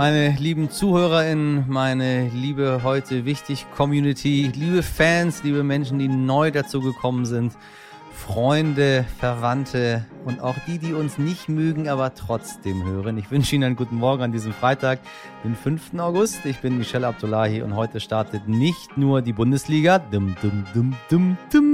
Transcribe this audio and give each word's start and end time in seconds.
Meine 0.00 0.30
lieben 0.38 0.70
ZuhörerInnen, 0.70 1.66
meine 1.68 2.30
liebe 2.30 2.80
heute 2.82 3.26
wichtig 3.26 3.66
Community, 3.76 4.50
liebe 4.54 4.82
Fans, 4.82 5.42
liebe 5.42 5.62
Menschen, 5.62 5.98
die 5.98 6.08
neu 6.08 6.50
dazu 6.50 6.80
gekommen 6.80 7.26
sind, 7.26 7.52
Freunde, 8.10 9.04
Verwandte 9.18 10.06
und 10.24 10.40
auch 10.40 10.54
die, 10.66 10.78
die 10.78 10.94
uns 10.94 11.18
nicht 11.18 11.50
mögen, 11.50 11.86
aber 11.86 12.14
trotzdem 12.14 12.82
hören. 12.82 13.18
Ich 13.18 13.30
wünsche 13.30 13.54
Ihnen 13.54 13.64
einen 13.64 13.76
guten 13.76 13.96
Morgen 13.96 14.22
an 14.22 14.32
diesem 14.32 14.54
Freitag, 14.54 15.00
den 15.44 15.54
5. 15.54 15.92
August. 15.98 16.46
Ich 16.46 16.60
bin 16.60 16.78
Michelle 16.78 17.06
Abdullahi 17.06 17.60
und 17.60 17.76
heute 17.76 18.00
startet 18.00 18.48
nicht 18.48 18.96
nur 18.96 19.20
die 19.20 19.34
Bundesliga, 19.34 19.98
dum, 19.98 20.34
dum, 20.40 20.64
dum, 20.72 20.96
dum, 21.10 21.36
dum, 21.52 21.69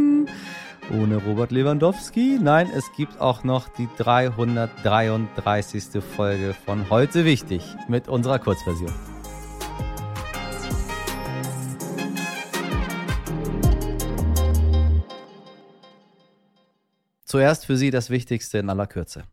ohne 0.93 1.17
Robert 1.17 1.51
Lewandowski. 1.51 2.39
Nein, 2.41 2.71
es 2.75 2.85
gibt 2.97 3.21
auch 3.21 3.45
noch 3.45 3.69
die 3.69 3.89
333. 3.99 6.03
Folge 6.03 6.55
von 6.65 6.89
Heute 6.91 7.25
Wichtig 7.25 7.63
mit 7.89 8.09
unserer 8.09 8.39
Kurzversion. 8.39 8.93
Zuerst 17.25 17.67
für 17.67 17.77
Sie 17.77 17.91
das 17.91 18.11
Wichtigste 18.11 18.59
in 18.59 18.71
aller 18.71 18.87
Kürze. 18.87 19.25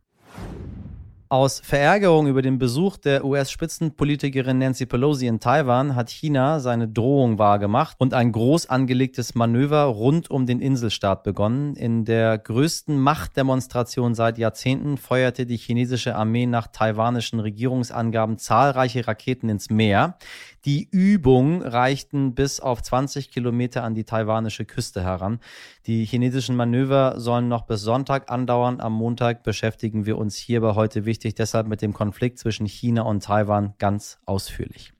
Aus 1.30 1.60
Verärgerung 1.60 2.26
über 2.26 2.42
den 2.42 2.58
Besuch 2.58 2.98
der 2.98 3.24
US-Spitzenpolitikerin 3.24 4.58
Nancy 4.58 4.84
Pelosi 4.84 5.26
in 5.26 5.40
Taiwan 5.40 5.96
hat 5.96 6.10
China 6.10 6.60
seine 6.60 6.86
Drohung 6.86 7.38
wahrgemacht 7.38 7.96
und 7.98 8.12
ein 8.12 8.30
groß 8.30 8.68
angelegtes 8.68 9.34
Manöver 9.34 9.84
rund 9.84 10.30
um 10.30 10.44
den 10.44 10.60
Inselstaat 10.60 11.22
begonnen. 11.22 11.76
In 11.76 12.04
der 12.04 12.36
größten 12.36 12.98
Machtdemonstration 12.98 14.14
seit 14.14 14.36
Jahrzehnten 14.36 14.98
feuerte 14.98 15.46
die 15.46 15.56
chinesische 15.56 16.14
Armee 16.14 16.44
nach 16.44 16.66
taiwanischen 16.66 17.40
Regierungsangaben 17.40 18.36
zahlreiche 18.36 19.06
Raketen 19.08 19.48
ins 19.48 19.70
Meer. 19.70 20.18
Die 20.66 20.88
Übung 20.90 21.62
reichten 21.62 22.34
bis 22.34 22.60
auf 22.60 22.82
20 22.82 23.30
Kilometer 23.30 23.82
an 23.82 23.94
die 23.94 24.04
taiwanische 24.04 24.64
Küste 24.64 25.02
heran. 25.02 25.40
Die 25.86 26.04
chinesischen 26.04 26.56
Manöver 26.56 27.14
sollen 27.18 27.48
noch 27.48 27.62
bis 27.62 27.82
Sonntag 27.82 28.30
andauern. 28.30 28.80
Am 28.80 28.92
Montag 28.92 29.42
beschäftigen 29.42 30.06
wir 30.06 30.16
uns 30.16 30.36
hierbei 30.36 30.74
heute 30.74 31.04
wichtig 31.04 31.13
deshalb 31.34 31.66
mit 31.66 31.82
dem 31.82 31.92
Konflikt 31.92 32.38
zwischen 32.38 32.66
China 32.66 33.02
und 33.02 33.22
Taiwan 33.22 33.74
ganz 33.78 34.18
ausführlich. 34.24 34.93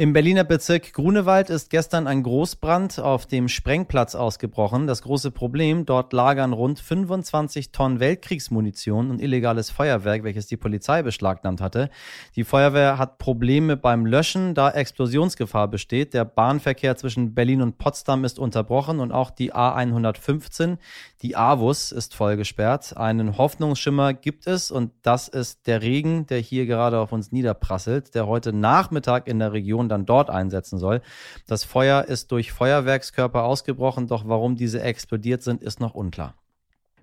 Im 0.00 0.14
Berliner 0.14 0.44
Bezirk 0.44 0.94
Grunewald 0.94 1.50
ist 1.50 1.68
gestern 1.68 2.06
ein 2.06 2.22
Großbrand 2.22 3.00
auf 3.00 3.26
dem 3.26 3.48
Sprengplatz 3.48 4.14
ausgebrochen. 4.14 4.86
Das 4.86 5.02
große 5.02 5.30
Problem, 5.30 5.84
dort 5.84 6.14
lagern 6.14 6.54
rund 6.54 6.80
25 6.80 7.70
Tonnen 7.70 8.00
Weltkriegsmunition 8.00 9.10
und 9.10 9.20
illegales 9.20 9.68
Feuerwerk, 9.68 10.24
welches 10.24 10.46
die 10.46 10.56
Polizei 10.56 11.02
beschlagnahmt 11.02 11.60
hatte. 11.60 11.90
Die 12.34 12.44
Feuerwehr 12.44 12.96
hat 12.96 13.18
Probleme 13.18 13.76
beim 13.76 14.06
Löschen, 14.06 14.54
da 14.54 14.70
Explosionsgefahr 14.70 15.68
besteht. 15.68 16.14
Der 16.14 16.24
Bahnverkehr 16.24 16.96
zwischen 16.96 17.34
Berlin 17.34 17.60
und 17.60 17.76
Potsdam 17.76 18.24
ist 18.24 18.38
unterbrochen 18.38 19.00
und 19.00 19.12
auch 19.12 19.30
die 19.30 19.52
A115, 19.52 20.78
die 21.20 21.36
AWUS, 21.36 21.92
ist 21.92 22.14
voll 22.14 22.38
gesperrt. 22.38 22.96
Einen 22.96 23.36
Hoffnungsschimmer 23.36 24.14
gibt 24.14 24.46
es 24.46 24.70
und 24.70 24.92
das 25.02 25.28
ist 25.28 25.66
der 25.66 25.82
Regen, 25.82 26.24
der 26.24 26.38
hier 26.38 26.64
gerade 26.64 27.00
auf 27.00 27.12
uns 27.12 27.32
niederprasselt, 27.32 28.14
der 28.14 28.26
heute 28.26 28.54
Nachmittag 28.54 29.28
in 29.28 29.38
der 29.38 29.52
Region 29.52 29.89
dann 29.90 30.06
dort 30.06 30.30
einsetzen 30.30 30.78
soll. 30.78 31.02
Das 31.46 31.64
Feuer 31.64 32.04
ist 32.04 32.32
durch 32.32 32.52
Feuerwerkskörper 32.52 33.44
ausgebrochen, 33.44 34.06
doch 34.06 34.26
warum 34.26 34.56
diese 34.56 34.80
explodiert 34.82 35.42
sind, 35.42 35.62
ist 35.62 35.80
noch 35.80 35.94
unklar. 35.94 36.34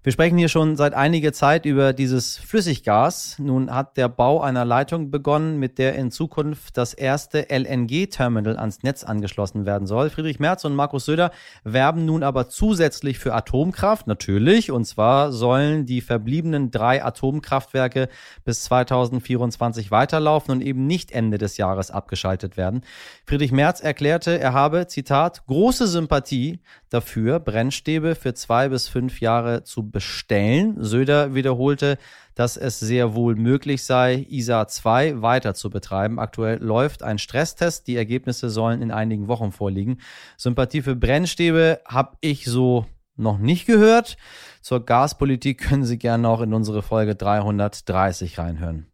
Wir 0.08 0.14
sprechen 0.14 0.38
hier 0.38 0.48
schon 0.48 0.78
seit 0.78 0.94
einiger 0.94 1.34
Zeit 1.34 1.66
über 1.66 1.92
dieses 1.92 2.38
Flüssiggas. 2.38 3.40
Nun 3.40 3.70
hat 3.70 3.98
der 3.98 4.08
Bau 4.08 4.40
einer 4.40 4.64
Leitung 4.64 5.12
begonnen, 5.12 5.60
mit 5.60 5.78
der 5.78 5.96
in 5.96 6.12
Zukunft 6.12 6.78
das 6.78 6.94
erste 6.94 7.48
LNG-Terminal 7.50 8.56
ans 8.56 8.84
Netz 8.84 9.04
angeschlossen 9.04 9.66
werden 9.66 9.86
soll. 9.86 10.10
Friedrich 10.10 10.40
Merz 10.40 10.64
und 10.64 10.76
Markus 10.76 11.04
Söder 11.04 11.32
werben 11.66 12.06
nun 12.06 12.24
aber 12.24 12.48
zusätzlich 12.48 13.20
für 13.20 13.34
Atomkraft, 13.34 14.08
natürlich. 14.08 14.72
Und 14.72 14.86
zwar 14.86 15.34
sollen 15.34 15.86
die 15.86 16.00
verbliebenen 16.00 16.72
drei 16.72 17.04
Atomkraftwerke 17.04 18.08
bis 18.46 18.64
2024 18.64 19.92
weiterlaufen 19.92 20.54
und 20.54 20.62
eben 20.62 20.88
nicht 20.88 21.12
Ende 21.12 21.38
des 21.38 21.58
Jahres 21.58 21.92
abgeschaltet 21.92 22.56
werden. 22.56 22.80
Friedrich 23.26 23.52
Merz 23.52 23.82
erklärte, 23.82 24.40
er 24.40 24.54
habe, 24.54 24.88
Zitat, 24.88 25.46
große 25.48 25.86
Sympathie 25.86 26.62
dafür, 26.90 27.42
Brennstäbe 27.42 28.16
für 28.16 28.34
zwei 28.34 28.70
bis 28.70 28.88
fünf 28.88 29.20
Jahre 29.20 29.66
zu 29.66 29.97
bestellen. 29.98 30.76
Söder 30.78 31.34
wiederholte, 31.34 31.98
dass 32.36 32.56
es 32.56 32.80
sehr 32.80 33.16
wohl 33.16 33.34
möglich 33.36 33.84
sei, 33.84 34.28
ISA 34.30 34.68
2 34.68 35.24
weiter 35.24 35.56
zu 35.56 35.72
betreiben. 35.72 36.20
Aktuell 36.20 36.62
läuft 36.62 37.02
ein 37.02 37.18
Stresstest. 37.18 37.88
Die 37.88 37.96
Ergebnisse 37.96 38.52
sollen 38.52 38.84
in 38.84 38.92
einigen 38.92 39.28
Wochen 39.28 39.52
vorliegen. 39.52 39.98
Sympathie 40.38 40.84
für 40.84 40.96
Brennstäbe 40.96 41.82
habe 41.88 42.16
ich 42.22 42.46
so 42.46 42.86
noch 43.16 43.40
nicht 43.40 43.66
gehört. 43.66 44.18
Zur 44.62 44.86
Gaspolitik 44.86 45.62
können 45.62 45.84
Sie 45.84 45.98
gerne 45.98 46.30
auch 46.30 46.42
in 46.42 46.54
unsere 46.54 46.84
Folge 46.84 47.16
330 47.16 48.38
reinhören. 48.38 48.86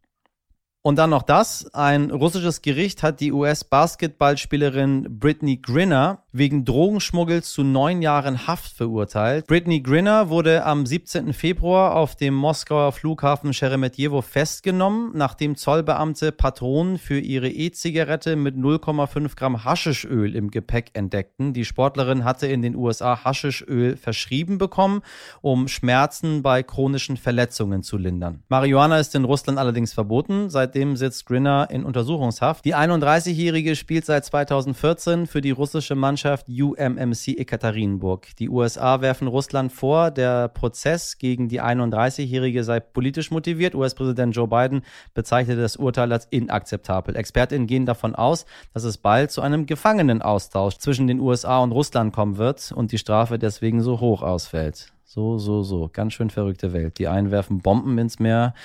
Und 0.81 0.95
dann 0.97 1.09
noch 1.09 1.23
das. 1.23 1.73
Ein 1.73 2.11
russisches 2.11 2.61
Gericht 2.61 3.03
hat 3.03 3.19
die 3.19 3.33
US-Basketballspielerin 3.33 5.19
Britney 5.19 5.57
Grinner 5.57 6.22
wegen 6.33 6.65
Drogenschmuggels 6.65 7.53
zu 7.53 7.63
neun 7.63 8.01
Jahren 8.01 8.45
Haft 8.47 8.75
verurteilt. 8.75 9.47
Britney 9.47 9.79
Grinner 9.79 10.27
wurde 10.29 10.65
am 10.65 10.85
17. 10.85 11.31
Februar 11.31 11.95
auf 11.95 12.15
dem 12.15 12.33
Moskauer 12.33 12.91
Flughafen 12.91 13.53
Sheremetyevo 13.53 14.21
festgenommen, 14.21 15.11
nachdem 15.13 15.55
Zollbeamte 15.55 16.33
Patronen 16.33 16.97
für 16.97 17.19
ihre 17.19 17.49
E-Zigarette 17.49 18.35
mit 18.35 18.55
0,5 18.55 19.35
Gramm 19.37 19.63
Haschischöl 19.63 20.35
im 20.35 20.51
Gepäck 20.51 20.89
entdeckten. 20.93 21.53
Die 21.53 21.63
Sportlerin 21.63 22.25
hatte 22.25 22.47
in 22.47 22.61
den 22.61 22.75
USA 22.75 23.23
Haschischöl 23.23 23.95
verschrieben 23.95 24.57
bekommen, 24.57 25.01
um 25.41 25.69
Schmerzen 25.69 26.41
bei 26.41 26.63
chronischen 26.63 27.15
Verletzungen 27.15 27.83
zu 27.83 27.97
lindern. 27.97 28.43
Marihuana 28.49 28.99
ist 28.99 29.15
in 29.15 29.23
Russland 29.23 29.59
allerdings 29.59 29.93
verboten. 29.93 30.49
Seit 30.49 30.73
Seitdem 30.73 30.95
sitzt 30.95 31.27
Grinner 31.27 31.67
in 31.69 31.83
Untersuchungshaft. 31.85 32.65
Die 32.65 32.73
31-Jährige 32.73 33.75
spielt 33.75 34.05
seit 34.05 34.25
2014 34.25 35.27
für 35.27 35.39
die 35.39 35.51
russische 35.51 35.93
Mannschaft 35.93 36.22
UMMC 36.25 37.39
Ekaterinburg. 37.39 38.35
Die 38.37 38.49
USA 38.49 39.01
werfen 39.01 39.27
Russland 39.27 39.71
vor, 39.71 40.11
der 40.11 40.47
Prozess 40.47 41.17
gegen 41.17 41.49
die 41.49 41.61
31-Jährige 41.61 42.63
sei 42.63 42.79
politisch 42.79 43.31
motiviert. 43.31 43.75
US-Präsident 43.75 44.35
Joe 44.35 44.47
Biden 44.47 44.83
bezeichnete 45.13 45.61
das 45.61 45.75
Urteil 45.75 46.11
als 46.11 46.25
inakzeptabel. 46.29 47.15
Expertinnen 47.15 47.67
gehen 47.67 47.85
davon 47.85 48.15
aus, 48.15 48.45
dass 48.73 48.83
es 48.83 48.97
bald 48.97 49.31
zu 49.31 49.41
einem 49.41 49.65
Gefangenenaustausch 49.65 50.77
zwischen 50.77 51.07
den 51.07 51.19
USA 51.19 51.59
und 51.59 51.71
Russland 51.71 52.13
kommen 52.13 52.37
wird 52.37 52.71
und 52.71 52.91
die 52.91 52.97
Strafe 52.97 53.37
deswegen 53.37 53.81
so 53.81 53.99
hoch 53.99 54.21
ausfällt. 54.21 54.93
So, 55.05 55.37
so, 55.37 55.61
so. 55.61 55.89
Ganz 55.93 56.13
schön 56.13 56.31
verrückte 56.31 56.73
Welt. 56.73 56.97
Die 56.97 57.07
einen 57.07 57.29
werfen 57.29 57.59
Bomben 57.59 57.97
ins 57.99 58.17
Meer, 58.17 58.55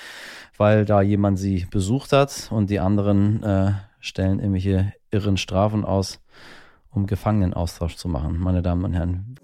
weil 0.57 0.87
da 0.87 1.03
jemand 1.03 1.39
sie 1.39 1.67
besucht 1.71 2.13
hat 2.13 2.49
und 2.51 2.71
die 2.71 2.81
anderen 2.81 3.43
äh, 3.43 3.73
stellen 4.01 4.39
irgendwelche 4.39 4.93
irren 5.11 5.37
Strafen 5.37 5.85
aus, 5.85 6.21
um 6.91 7.07
Gefangenenaustausch 7.07 7.97
zu 7.97 8.09
machen. 8.09 8.39
Meine 8.39 8.63
Damen 8.63 8.85
und 8.85 8.95
Herren. 8.95 9.37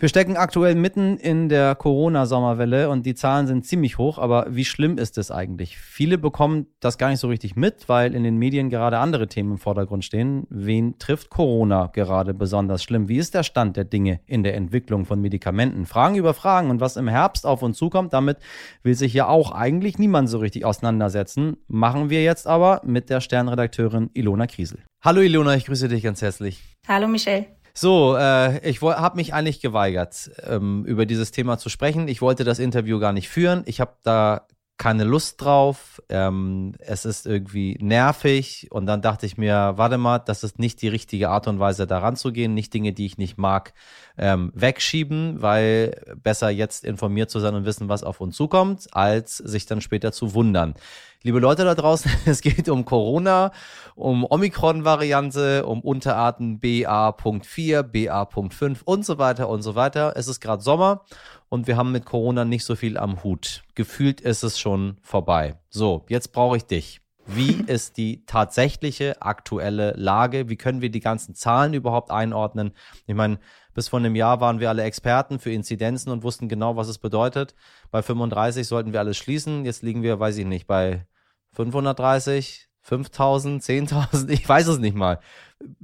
Wir 0.00 0.08
stecken 0.08 0.38
aktuell 0.38 0.76
mitten 0.76 1.18
in 1.18 1.50
der 1.50 1.74
Corona-Sommerwelle 1.74 2.88
und 2.88 3.04
die 3.04 3.14
Zahlen 3.14 3.46
sind 3.46 3.66
ziemlich 3.66 3.98
hoch, 3.98 4.16
aber 4.16 4.46
wie 4.48 4.64
schlimm 4.64 4.96
ist 4.96 5.18
es 5.18 5.30
eigentlich? 5.30 5.76
Viele 5.76 6.16
bekommen 6.16 6.68
das 6.80 6.96
gar 6.96 7.10
nicht 7.10 7.20
so 7.20 7.28
richtig 7.28 7.54
mit, 7.54 7.86
weil 7.86 8.14
in 8.14 8.24
den 8.24 8.38
Medien 8.38 8.70
gerade 8.70 8.96
andere 8.96 9.26
Themen 9.26 9.52
im 9.52 9.58
Vordergrund 9.58 10.02
stehen. 10.02 10.46
Wen 10.48 10.98
trifft 10.98 11.28
Corona 11.28 11.90
gerade 11.92 12.32
besonders 12.32 12.82
schlimm? 12.82 13.08
Wie 13.08 13.18
ist 13.18 13.34
der 13.34 13.42
Stand 13.42 13.76
der 13.76 13.84
Dinge 13.84 14.20
in 14.24 14.42
der 14.42 14.54
Entwicklung 14.54 15.04
von 15.04 15.20
Medikamenten? 15.20 15.84
Fragen 15.84 16.14
über 16.14 16.32
Fragen 16.32 16.70
und 16.70 16.80
was 16.80 16.96
im 16.96 17.06
Herbst 17.06 17.44
auf 17.44 17.60
uns 17.60 17.76
zukommt, 17.76 18.14
damit 18.14 18.38
will 18.82 18.94
sich 18.94 19.12
ja 19.12 19.28
auch 19.28 19.52
eigentlich 19.52 19.98
niemand 19.98 20.30
so 20.30 20.38
richtig 20.38 20.64
auseinandersetzen. 20.64 21.58
Machen 21.68 22.08
wir 22.08 22.22
jetzt 22.22 22.46
aber 22.46 22.80
mit 22.86 23.10
der 23.10 23.20
Sternredakteurin 23.20 24.08
Ilona 24.14 24.46
Kriesel. 24.46 24.78
Hallo 25.02 25.20
Ilona, 25.20 25.56
ich 25.56 25.66
grüße 25.66 25.88
dich 25.88 26.02
ganz 26.02 26.22
herzlich. 26.22 26.62
Hallo 26.88 27.06
Michelle. 27.06 27.59
So, 27.74 28.16
äh, 28.16 28.68
ich 28.68 28.80
habe 28.82 29.16
mich 29.16 29.34
eigentlich 29.34 29.60
geweigert, 29.60 30.30
ähm, 30.46 30.84
über 30.84 31.06
dieses 31.06 31.30
Thema 31.30 31.58
zu 31.58 31.68
sprechen. 31.68 32.08
Ich 32.08 32.20
wollte 32.20 32.44
das 32.44 32.58
Interview 32.58 32.98
gar 32.98 33.12
nicht 33.12 33.28
führen. 33.28 33.62
Ich 33.66 33.80
habe 33.80 33.94
da 34.02 34.46
keine 34.80 35.04
Lust 35.04 35.42
drauf. 35.42 36.02
Ähm, 36.08 36.72
es 36.78 37.04
ist 37.04 37.26
irgendwie 37.26 37.76
nervig. 37.82 38.68
Und 38.70 38.86
dann 38.86 39.02
dachte 39.02 39.26
ich 39.26 39.36
mir, 39.36 39.74
warte 39.76 39.98
mal, 39.98 40.20
das 40.20 40.42
ist 40.42 40.58
nicht 40.58 40.80
die 40.80 40.88
richtige 40.88 41.28
Art 41.28 41.46
und 41.48 41.58
Weise, 41.58 41.86
daran 41.86 42.16
zu 42.16 42.32
gehen. 42.32 42.54
Nicht 42.54 42.72
Dinge, 42.72 42.94
die 42.94 43.04
ich 43.04 43.18
nicht 43.18 43.36
mag, 43.36 43.74
ähm, 44.16 44.50
wegschieben, 44.54 45.42
weil 45.42 46.00
besser 46.22 46.48
jetzt 46.48 46.84
informiert 46.84 47.28
zu 47.28 47.40
sein 47.40 47.54
und 47.54 47.66
wissen, 47.66 47.90
was 47.90 48.02
auf 48.02 48.22
uns 48.22 48.36
zukommt, 48.36 48.88
als 48.92 49.36
sich 49.36 49.66
dann 49.66 49.82
später 49.82 50.12
zu 50.12 50.32
wundern. 50.32 50.74
Liebe 51.22 51.38
Leute 51.38 51.64
da 51.64 51.74
draußen, 51.74 52.10
es 52.26 52.40
geht 52.40 52.68
um 52.68 52.84
Corona, 52.84 53.52
um 53.94 54.24
Omikron-Variante, 54.24 55.66
um 55.66 55.80
Unterarten 55.80 56.60
BA.4, 56.60 57.82
BA.5 57.82 58.78
und 58.84 59.04
so 59.04 59.18
weiter 59.18 59.48
und 59.48 59.62
so 59.62 59.74
weiter. 59.74 60.14
Es 60.16 60.28
ist 60.28 60.40
gerade 60.40 60.62
Sommer 60.62 61.04
und 61.48 61.66
wir 61.66 61.76
haben 61.76 61.92
mit 61.92 62.04
Corona 62.04 62.44
nicht 62.44 62.64
so 62.64 62.76
viel 62.76 62.96
am 62.96 63.22
Hut. 63.22 63.62
Gefühlt 63.74 64.20
ist 64.20 64.42
es 64.42 64.58
schon 64.58 64.96
vorbei. 65.02 65.56
So, 65.68 66.04
jetzt 66.08 66.32
brauche 66.32 66.56
ich 66.56 66.64
dich. 66.64 67.00
Wie 67.26 67.62
ist 67.66 67.96
die 67.98 68.24
tatsächliche 68.24 69.20
aktuelle 69.20 69.92
Lage? 69.96 70.48
Wie 70.48 70.56
können 70.56 70.80
wir 70.80 70.90
die 70.90 71.00
ganzen 71.00 71.34
Zahlen 71.34 71.74
überhaupt 71.74 72.10
einordnen? 72.10 72.72
Ich 73.06 73.14
meine, 73.14 73.38
bis 73.74 73.88
vor 73.88 73.98
einem 73.98 74.16
Jahr 74.16 74.40
waren 74.40 74.58
wir 74.58 74.68
alle 74.68 74.82
Experten 74.82 75.38
für 75.38 75.52
Inzidenzen 75.52 76.10
und 76.10 76.22
wussten 76.22 76.48
genau, 76.48 76.76
was 76.76 76.88
es 76.88 76.98
bedeutet. 76.98 77.54
Bei 77.90 78.02
35 78.02 78.66
sollten 78.66 78.92
wir 78.92 79.00
alles 79.00 79.16
schließen. 79.16 79.64
Jetzt 79.64 79.82
liegen 79.82 80.02
wir, 80.02 80.18
weiß 80.18 80.38
ich 80.38 80.46
nicht, 80.46 80.66
bei 80.66 81.06
530, 81.52 82.68
5000, 82.82 83.62
10.000. 83.62 84.28
Ich 84.30 84.48
weiß 84.48 84.66
es 84.68 84.78
nicht 84.78 84.96
mal. 84.96 85.20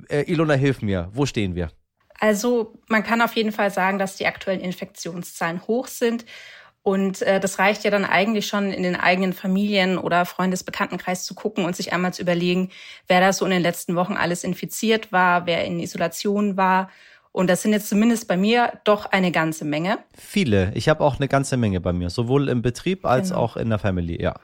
Äh, 0.09 0.31
Ilona, 0.31 0.55
hilf 0.55 0.83
mir. 0.83 1.09
Wo 1.13 1.27
stehen 1.27 1.55
wir? 1.55 1.71
Also 2.19 2.75
man 2.89 3.03
kann 3.03 3.21
auf 3.21 3.35
jeden 3.35 3.53
Fall 3.53 3.71
sagen, 3.71 3.99
dass 3.99 4.17
die 4.17 4.27
aktuellen 4.27 4.61
Infektionszahlen 4.61 5.67
hoch 5.67 5.87
sind. 5.87 6.25
Und 6.83 7.23
äh, 7.23 7.41
das 7.41 7.59
reicht 7.59 7.83
ja 7.83 7.91
dann 7.91 8.05
eigentlich 8.05 8.47
schon 8.47 8.71
in 8.71 8.85
den 8.85 8.95
eigenen 8.95 9.33
Familien 9.33 9.99
oder 9.99 10.25
Freundesbekanntenkreis 10.25 11.25
zu 11.25 11.35
gucken 11.35 11.65
und 11.65 11.75
sich 11.75 11.93
einmal 11.93 12.15
zu 12.15 12.23
überlegen, 12.23 12.71
wer 13.09 13.21
da 13.21 13.33
so 13.33 13.45
in 13.45 13.51
den 13.51 13.63
letzten 13.63 13.97
Wochen 13.97 14.13
alles 14.13 14.45
infiziert 14.45 15.11
war, 15.11 15.47
wer 15.47 15.65
in 15.65 15.81
Isolation 15.81 16.57
war. 16.57 16.89
Und 17.33 17.51
das 17.51 17.63
sind 17.63 17.73
jetzt 17.73 17.89
zumindest 17.89 18.29
bei 18.29 18.37
mir 18.37 18.81
doch 18.85 19.07
eine 19.07 19.33
ganze 19.33 19.65
Menge. 19.65 19.99
Viele. 20.17 20.71
Ich 20.75 20.89
habe 20.89 21.03
auch 21.03 21.17
eine 21.17 21.27
ganze 21.27 21.57
Menge 21.57 21.81
bei 21.81 21.93
mir, 21.93 22.09
sowohl 22.09 22.49
im 22.49 22.63
Betrieb 22.63 23.05
als 23.05 23.31
genau. 23.31 23.41
auch 23.41 23.57
in 23.57 23.69
der 23.69 23.81
Familie, 23.81 24.23
ja. 24.23 24.37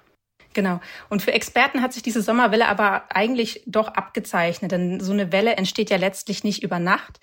Genau. 0.55 0.81
Und 1.09 1.23
für 1.23 1.33
Experten 1.33 1.83
hat 1.83 1.93
sich 1.93 2.03
diese 2.03 2.23
Sommerwelle 2.23 2.69
aber 2.69 3.05
eigentlich 3.11 3.63
doch 3.67 3.89
abgezeichnet, 3.89 4.73
denn 4.73 5.01
so 5.01 5.13
eine 5.13 5.33
Welle 5.33 5.57
entsteht 5.57 5.91
ja 5.91 5.97
letztlich 5.97 6.45
nicht 6.45 6.63
über 6.63 6.79
Nacht. 6.79 7.21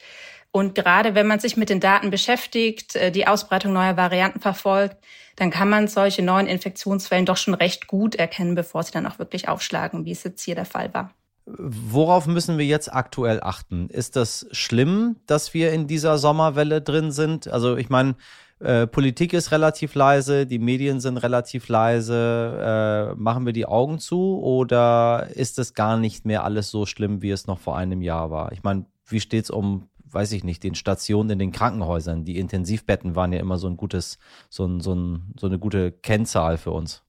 Und 0.52 0.74
gerade 0.74 1.14
wenn 1.14 1.28
man 1.28 1.40
sich 1.40 1.58
mit 1.58 1.70
den 1.70 1.80
Daten 1.80 2.10
beschäftigt, 2.10 2.96
äh, 2.96 3.12
die 3.12 3.28
Ausbreitung 3.28 3.74
neuer 3.74 3.98
Varianten 3.98 4.40
verfolgt, 4.40 4.98
dann 5.36 5.52
kann 5.52 5.70
man 5.70 5.88
solche 5.88 6.22
neuen 6.22 6.48
Infektionswellen 6.48 7.26
doch 7.26 7.38
schon 7.38 7.54
recht 7.54 7.88
gut 7.88 8.16
erkennen, 8.16 8.56
bevor 8.56 8.84
sie 8.84 8.92
dann 8.92 9.06
auch 9.06 9.20
wirklich 9.20 9.48
aufschlagen, 9.48 10.06
wie 10.06 10.12
es 10.12 10.24
jetzt 10.24 10.44
hier 10.44 10.56
der 10.56 10.66
Fall 10.66 10.94
war. 10.94 11.14
Worauf 11.46 12.28
müssen 12.28 12.58
wir 12.58 12.66
jetzt 12.66 12.94
aktuell 12.94 13.42
achten? 13.42 13.90
Ist 13.90 14.16
das 14.16 14.48
schlimm, 14.52 15.16
dass 15.26 15.54
wir 15.54 15.72
in 15.72 15.88
dieser 15.88 16.18
Sommerwelle 16.18 16.82
drin 16.82 17.12
sind? 17.12 17.48
Also 17.48 17.76
ich 17.78 17.90
meine, 17.90 18.16
äh, 18.60 18.88
Politik 18.88 19.34
ist 19.34 19.52
relativ 19.52 19.96
leise, 19.96 20.46
die 20.46 20.60
Medien 20.60 21.00
sind 21.00 21.18
relativ 21.18 21.68
leise. 21.70 23.14
Äh, 23.14 23.16
machen 23.16 23.46
wir 23.46 23.54
die 23.54 23.66
Augen 23.66 24.00
zu 24.00 24.40
oder 24.42 25.28
ist 25.34 25.60
es 25.60 25.74
gar 25.74 25.98
nicht 25.98 26.26
mehr 26.26 26.44
alles 26.44 26.70
so 26.70 26.86
schlimm, 26.86 27.22
wie 27.22 27.32
es 27.32 27.48
noch 27.48 27.60
vor 27.60 27.78
einem 27.78 28.02
Jahr 28.02 28.32
war? 28.32 28.52
Ich 28.52 28.64
meine, 28.64 28.86
wie 29.06 29.20
steht 29.20 29.46
es 29.46 29.50
um 29.50 29.90
weiß 30.12 30.32
ich 30.32 30.44
nicht, 30.44 30.64
den 30.64 30.76
Stationen 30.76 31.30
in 31.30 31.40
den 31.40 31.52
Krankenhäusern. 31.52 32.26
Die 32.26 32.40
Intensivbetten 32.40 33.16
waren 33.16 33.32
ja 33.32 33.40
immer 33.40 33.58
so 33.58 33.68
ein 33.68 33.78
gutes, 33.78 34.18
so, 34.50 34.66
ein, 34.66 34.80
so, 34.80 34.94
ein, 34.94 35.34
so 35.40 35.48
eine 35.48 35.60
gute 35.60 35.92
Kennzahl 35.92 36.58
für 36.58 36.72
uns. 36.72 37.04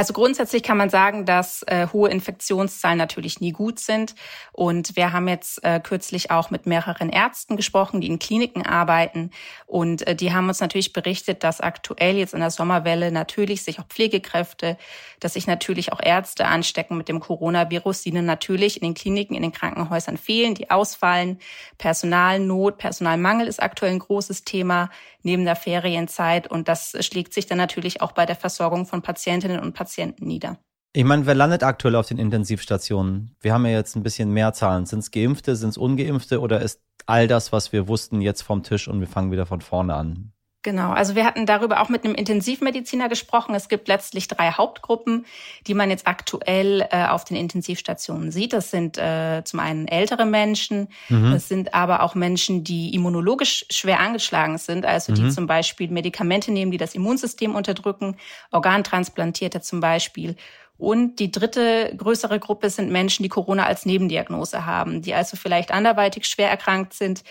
Also 0.00 0.14
grundsätzlich 0.14 0.62
kann 0.62 0.78
man 0.78 0.88
sagen, 0.88 1.26
dass 1.26 1.62
äh, 1.64 1.86
hohe 1.92 2.08
Infektionszahlen 2.08 2.96
natürlich 2.96 3.42
nie 3.42 3.52
gut 3.52 3.78
sind. 3.78 4.14
Und 4.50 4.96
wir 4.96 5.12
haben 5.12 5.28
jetzt 5.28 5.62
äh, 5.62 5.78
kürzlich 5.78 6.30
auch 6.30 6.48
mit 6.48 6.64
mehreren 6.64 7.10
Ärzten 7.10 7.54
gesprochen, 7.54 8.00
die 8.00 8.06
in 8.06 8.18
Kliniken 8.18 8.64
arbeiten. 8.64 9.30
Und 9.66 10.06
äh, 10.06 10.16
die 10.16 10.32
haben 10.32 10.48
uns 10.48 10.60
natürlich 10.60 10.94
berichtet, 10.94 11.44
dass 11.44 11.60
aktuell 11.60 12.16
jetzt 12.16 12.32
in 12.32 12.40
der 12.40 12.50
Sommerwelle 12.50 13.12
natürlich 13.12 13.62
sich 13.62 13.78
auch 13.78 13.84
Pflegekräfte, 13.88 14.78
dass 15.20 15.34
sich 15.34 15.46
natürlich 15.46 15.92
auch 15.92 16.00
Ärzte 16.02 16.46
anstecken 16.46 16.96
mit 16.96 17.10
dem 17.10 17.20
Coronavirus, 17.20 18.00
die 18.00 18.12
natürlich 18.12 18.80
in 18.80 18.88
den 18.88 18.94
Kliniken, 18.94 19.34
in 19.34 19.42
den 19.42 19.52
Krankenhäusern 19.52 20.16
fehlen, 20.16 20.54
die 20.54 20.70
ausfallen. 20.70 21.38
Personalnot, 21.76 22.78
Personalmangel 22.78 23.46
ist 23.46 23.62
aktuell 23.62 23.92
ein 23.92 23.98
großes 23.98 24.44
Thema 24.44 24.88
neben 25.22 25.44
der 25.44 25.56
Ferienzeit. 25.56 26.50
Und 26.50 26.68
das 26.68 26.96
schlägt 27.00 27.32
sich 27.34 27.46
dann 27.46 27.58
natürlich 27.58 28.00
auch 28.00 28.12
bei 28.12 28.26
der 28.26 28.36
Versorgung 28.36 28.86
von 28.86 29.02
Patientinnen 29.02 29.60
und 29.60 29.74
Patienten 29.74 30.26
nieder. 30.26 30.58
Ich 30.92 31.04
meine, 31.04 31.24
wer 31.24 31.36
landet 31.36 31.62
aktuell 31.62 31.94
auf 31.94 32.08
den 32.08 32.18
Intensivstationen? 32.18 33.36
Wir 33.40 33.52
haben 33.52 33.64
ja 33.64 33.72
jetzt 33.72 33.94
ein 33.94 34.02
bisschen 34.02 34.32
mehr 34.32 34.52
Zahlen. 34.52 34.86
Sind 34.86 34.98
es 35.00 35.12
Geimpfte, 35.12 35.54
sind 35.54 35.70
es 35.70 35.78
Ungeimpfte 35.78 36.40
oder 36.40 36.60
ist 36.60 36.80
all 37.06 37.28
das, 37.28 37.52
was 37.52 37.72
wir 37.72 37.86
wussten, 37.86 38.20
jetzt 38.20 38.42
vom 38.42 38.64
Tisch 38.64 38.88
und 38.88 38.98
wir 38.98 39.06
fangen 39.06 39.30
wieder 39.30 39.46
von 39.46 39.60
vorne 39.60 39.94
an? 39.94 40.32
Genau, 40.62 40.92
also 40.92 41.14
wir 41.14 41.24
hatten 41.24 41.46
darüber 41.46 41.80
auch 41.80 41.88
mit 41.88 42.04
einem 42.04 42.14
Intensivmediziner 42.14 43.08
gesprochen. 43.08 43.54
Es 43.54 43.70
gibt 43.70 43.88
letztlich 43.88 44.28
drei 44.28 44.52
Hauptgruppen, 44.52 45.24
die 45.66 45.72
man 45.72 45.88
jetzt 45.88 46.06
aktuell 46.06 46.86
äh, 46.90 47.06
auf 47.06 47.24
den 47.24 47.38
Intensivstationen 47.38 48.30
sieht. 48.30 48.52
Das 48.52 48.70
sind 48.70 48.98
äh, 48.98 49.42
zum 49.44 49.58
einen 49.58 49.88
ältere 49.88 50.26
Menschen, 50.26 50.88
mhm. 51.08 51.32
das 51.32 51.48
sind 51.48 51.72
aber 51.72 52.02
auch 52.02 52.14
Menschen, 52.14 52.62
die 52.62 52.94
immunologisch 52.94 53.64
schwer 53.70 54.00
angeschlagen 54.00 54.58
sind, 54.58 54.84
also 54.84 55.14
die 55.14 55.22
mhm. 55.22 55.30
zum 55.30 55.46
Beispiel 55.46 55.88
Medikamente 55.88 56.52
nehmen, 56.52 56.70
die 56.70 56.78
das 56.78 56.94
Immunsystem 56.94 57.54
unterdrücken, 57.54 58.16
Organtransplantierte 58.50 59.62
zum 59.62 59.80
Beispiel 59.80 60.36
und 60.80 61.16
die 61.16 61.30
dritte 61.30 61.92
größere 61.94 62.40
Gruppe 62.40 62.70
sind 62.70 62.90
Menschen, 62.90 63.22
die 63.22 63.28
Corona 63.28 63.66
als 63.66 63.84
Nebendiagnose 63.84 64.64
haben, 64.64 65.02
die 65.02 65.12
also 65.12 65.36
vielleicht 65.36 65.72
anderweitig 65.72 66.26
schwer 66.26 66.48
erkrankt 66.48 66.94
sind, 66.94 67.22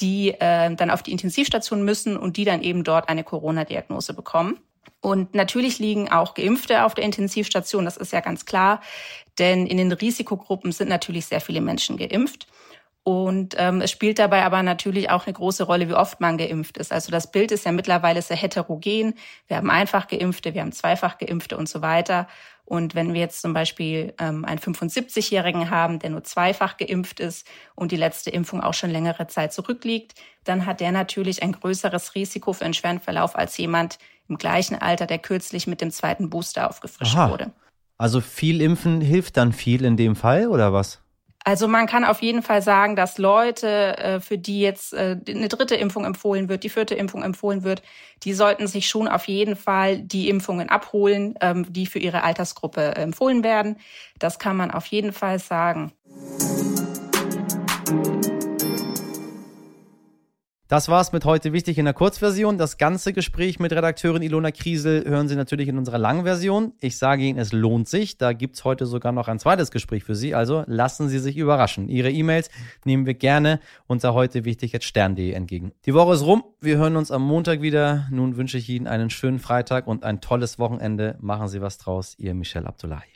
die 0.00 0.30
äh, 0.30 0.74
dann 0.74 0.90
auf 0.90 1.04
die 1.04 1.12
Intensivstation 1.12 1.84
müssen 1.84 2.16
und 2.16 2.36
die 2.36 2.44
dann 2.44 2.62
eben 2.62 2.82
dort 2.82 3.08
eine 3.08 3.22
Corona-Diagnose 3.22 4.12
bekommen. 4.12 4.58
Und 5.00 5.36
natürlich 5.36 5.78
liegen 5.78 6.10
auch 6.10 6.34
Geimpfte 6.34 6.82
auf 6.84 6.94
der 6.94 7.04
Intensivstation, 7.04 7.84
das 7.84 7.96
ist 7.96 8.12
ja 8.12 8.20
ganz 8.20 8.44
klar, 8.44 8.80
denn 9.38 9.66
in 9.66 9.76
den 9.76 9.92
Risikogruppen 9.92 10.72
sind 10.72 10.88
natürlich 10.88 11.26
sehr 11.26 11.40
viele 11.40 11.60
Menschen 11.60 11.96
geimpft. 11.96 12.48
Und 13.08 13.54
ähm, 13.56 13.82
es 13.82 13.92
spielt 13.92 14.18
dabei 14.18 14.42
aber 14.42 14.64
natürlich 14.64 15.10
auch 15.10 15.26
eine 15.26 15.32
große 15.32 15.62
Rolle, 15.62 15.88
wie 15.88 15.94
oft 15.94 16.20
man 16.20 16.38
geimpft 16.38 16.76
ist. 16.76 16.92
Also 16.92 17.12
das 17.12 17.30
Bild 17.30 17.52
ist 17.52 17.64
ja 17.64 17.70
mittlerweile 17.70 18.20
sehr 18.20 18.36
heterogen. 18.36 19.14
Wir 19.46 19.58
haben 19.58 19.70
einfach 19.70 20.08
geimpfte, 20.08 20.54
wir 20.54 20.62
haben 20.62 20.72
zweifach 20.72 21.16
geimpfte 21.16 21.56
und 21.56 21.68
so 21.68 21.82
weiter. 21.82 22.26
Und 22.64 22.96
wenn 22.96 23.14
wir 23.14 23.20
jetzt 23.20 23.42
zum 23.42 23.52
Beispiel 23.52 24.12
ähm, 24.18 24.44
einen 24.44 24.58
75-Jährigen 24.58 25.70
haben, 25.70 26.00
der 26.00 26.10
nur 26.10 26.24
zweifach 26.24 26.78
geimpft 26.78 27.20
ist 27.20 27.46
und 27.76 27.92
die 27.92 27.96
letzte 27.96 28.30
Impfung 28.30 28.60
auch 28.60 28.74
schon 28.74 28.90
längere 28.90 29.28
Zeit 29.28 29.52
zurückliegt, 29.52 30.16
dann 30.42 30.66
hat 30.66 30.80
der 30.80 30.90
natürlich 30.90 31.44
ein 31.44 31.52
größeres 31.52 32.16
Risiko 32.16 32.54
für 32.54 32.64
einen 32.64 32.74
schweren 32.74 32.98
Verlauf 32.98 33.36
als 33.36 33.56
jemand 33.56 34.00
im 34.28 34.36
gleichen 34.36 34.82
Alter, 34.82 35.06
der 35.06 35.20
kürzlich 35.20 35.68
mit 35.68 35.80
dem 35.80 35.92
zweiten 35.92 36.28
Booster 36.28 36.68
aufgefrischt 36.68 37.14
Aha. 37.14 37.30
wurde. 37.30 37.52
Also 37.98 38.20
viel 38.20 38.60
Impfen 38.60 39.00
hilft 39.00 39.36
dann 39.36 39.52
viel 39.52 39.84
in 39.84 39.96
dem 39.96 40.16
Fall 40.16 40.48
oder 40.48 40.72
was? 40.72 41.05
Also 41.48 41.68
man 41.68 41.86
kann 41.86 42.04
auf 42.04 42.22
jeden 42.22 42.42
Fall 42.42 42.60
sagen, 42.60 42.96
dass 42.96 43.18
Leute, 43.18 43.96
äh, 43.98 44.18
für 44.18 44.36
die 44.36 44.60
jetzt 44.60 44.92
äh, 44.92 45.16
eine 45.28 45.46
dritte 45.46 45.76
Impfung 45.76 46.04
empfohlen 46.04 46.48
wird, 46.48 46.64
die 46.64 46.68
vierte 46.68 46.96
Impfung 46.96 47.22
empfohlen 47.22 47.62
wird, 47.62 47.82
die 48.24 48.32
sollten 48.32 48.66
sich 48.66 48.88
schon 48.88 49.06
auf 49.06 49.28
jeden 49.28 49.54
Fall 49.54 50.00
die 50.00 50.28
Impfungen 50.28 50.68
abholen, 50.68 51.36
ähm, 51.40 51.72
die 51.72 51.86
für 51.86 52.00
ihre 52.00 52.24
Altersgruppe 52.24 52.96
empfohlen 52.96 53.44
werden. 53.44 53.76
Das 54.18 54.40
kann 54.40 54.56
man 54.56 54.72
auf 54.72 54.86
jeden 54.86 55.12
Fall 55.12 55.38
sagen. 55.38 55.92
Das 60.68 60.88
war's 60.88 61.12
mit 61.12 61.24
heute 61.24 61.52
wichtig 61.52 61.78
in 61.78 61.84
der 61.84 61.94
Kurzversion. 61.94 62.58
Das 62.58 62.76
ganze 62.76 63.12
Gespräch 63.12 63.60
mit 63.60 63.72
Redakteurin 63.72 64.20
Ilona 64.20 64.50
Kriesel 64.50 65.04
hören 65.06 65.28
Sie 65.28 65.36
natürlich 65.36 65.68
in 65.68 65.78
unserer 65.78 65.98
Langversion. 65.98 66.72
Ich 66.80 66.98
sage 66.98 67.22
Ihnen, 67.22 67.38
es 67.38 67.52
lohnt 67.52 67.88
sich. 67.88 68.18
Da 68.18 68.32
gibt's 68.32 68.64
heute 68.64 68.84
sogar 68.84 69.12
noch 69.12 69.28
ein 69.28 69.38
zweites 69.38 69.70
Gespräch 69.70 70.02
für 70.02 70.16
Sie. 70.16 70.34
Also 70.34 70.64
lassen 70.66 71.08
Sie 71.08 71.20
sich 71.20 71.36
überraschen. 71.36 71.88
Ihre 71.88 72.10
E-Mails 72.10 72.50
nehmen 72.84 73.06
wir 73.06 73.14
gerne 73.14 73.60
unter 73.86 74.12
heute 74.12 74.44
wichtig 74.44 74.72
jetzt 74.72 74.86
stern.de 74.86 75.30
entgegen. 75.30 75.70
Die 75.84 75.94
Woche 75.94 76.14
ist 76.14 76.22
rum. 76.22 76.42
Wir 76.60 76.78
hören 76.78 76.96
uns 76.96 77.12
am 77.12 77.22
Montag 77.22 77.62
wieder. 77.62 78.08
Nun 78.10 78.36
wünsche 78.36 78.58
ich 78.58 78.68
Ihnen 78.68 78.88
einen 78.88 79.08
schönen 79.08 79.38
Freitag 79.38 79.86
und 79.86 80.02
ein 80.02 80.20
tolles 80.20 80.58
Wochenende. 80.58 81.16
Machen 81.20 81.46
Sie 81.46 81.60
was 81.60 81.78
draus. 81.78 82.16
Ihr 82.18 82.34
Michel 82.34 82.66
Abdullahi. 82.66 83.15